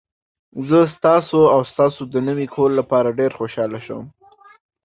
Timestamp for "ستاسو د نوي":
1.71-2.47